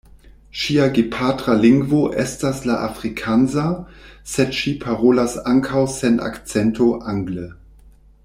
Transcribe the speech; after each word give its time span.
Ŝia 0.59 0.85
gepatra 0.93 1.53
lingvo 1.65 1.99
estas 2.23 2.61
la 2.69 2.77
afrikansa, 2.85 3.67
sed 4.33 4.57
ŝi 4.61 4.75
parolas 4.85 5.37
ankaŭ 5.53 5.85
sen 5.99 6.19
akcento 6.31 6.89
angle. 7.15 7.47